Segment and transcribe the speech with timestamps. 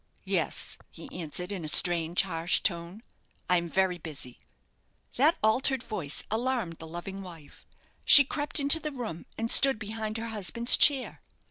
[0.25, 3.03] "Yes," he answered, in a strange, harsh tone,
[3.47, 4.39] "I am very busy."
[5.15, 7.67] That altered voice alarmed the loving wife.
[8.03, 11.21] She crept into the room, and stood behind her husband's chair.